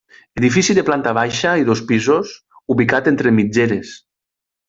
Edifici 0.39 0.75
de 0.77 0.83
planta 0.87 1.11
baixa 1.17 1.51
i 1.63 1.67
dos 1.67 1.83
pisos, 1.91 2.33
ubicat 2.77 3.11
entre 3.13 3.35
mitgeres. 3.41 3.93